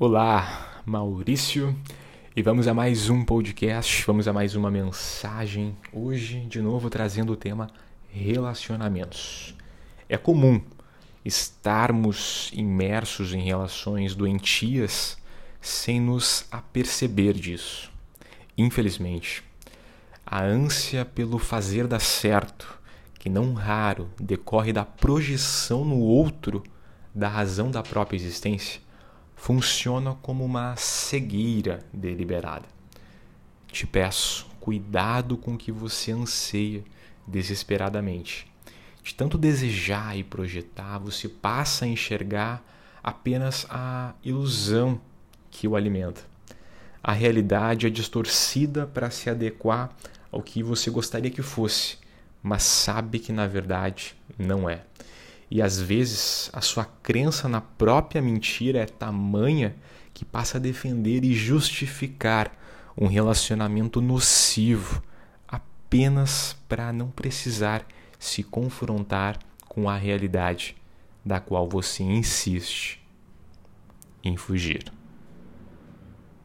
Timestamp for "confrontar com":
68.42-69.88